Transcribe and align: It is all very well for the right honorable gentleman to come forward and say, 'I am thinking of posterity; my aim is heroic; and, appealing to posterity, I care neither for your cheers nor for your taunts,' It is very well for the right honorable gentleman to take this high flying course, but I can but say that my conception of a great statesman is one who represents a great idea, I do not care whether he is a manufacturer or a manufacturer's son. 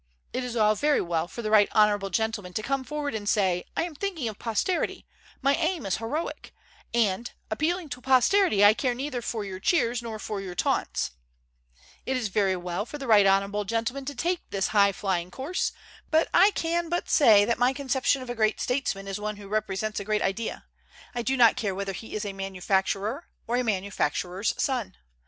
It 0.33 0.43
is 0.43 0.55
all 0.55 0.73
very 0.73 0.99
well 0.99 1.27
for 1.27 1.43
the 1.43 1.51
right 1.51 1.69
honorable 1.73 2.09
gentleman 2.09 2.53
to 2.53 2.63
come 2.63 2.83
forward 2.83 3.13
and 3.13 3.29
say, 3.29 3.65
'I 3.77 3.83
am 3.83 3.93
thinking 3.93 4.27
of 4.27 4.39
posterity; 4.39 5.05
my 5.43 5.53
aim 5.53 5.85
is 5.85 5.97
heroic; 5.97 6.55
and, 6.91 7.29
appealing 7.51 7.87
to 7.89 8.01
posterity, 8.01 8.65
I 8.65 8.73
care 8.73 8.95
neither 8.95 9.21
for 9.21 9.45
your 9.45 9.59
cheers 9.59 10.01
nor 10.01 10.17
for 10.17 10.41
your 10.41 10.55
taunts,' 10.55 11.11
It 12.07 12.17
is 12.17 12.29
very 12.29 12.55
well 12.55 12.83
for 12.83 12.97
the 12.97 13.05
right 13.05 13.27
honorable 13.27 13.63
gentleman 13.63 14.05
to 14.05 14.15
take 14.15 14.41
this 14.49 14.69
high 14.69 14.91
flying 14.91 15.29
course, 15.29 15.71
but 16.09 16.27
I 16.33 16.49
can 16.55 16.89
but 16.89 17.07
say 17.07 17.45
that 17.45 17.59
my 17.59 17.71
conception 17.71 18.23
of 18.23 18.29
a 18.31 18.33
great 18.33 18.59
statesman 18.59 19.07
is 19.07 19.19
one 19.19 19.35
who 19.37 19.47
represents 19.47 19.99
a 19.99 20.03
great 20.03 20.23
idea, 20.23 20.65
I 21.13 21.21
do 21.21 21.37
not 21.37 21.55
care 21.55 21.75
whether 21.75 21.93
he 21.93 22.15
is 22.15 22.25
a 22.25 22.33
manufacturer 22.33 23.27
or 23.45 23.57
a 23.57 23.63
manufacturer's 23.63 24.55
son. 24.57 24.95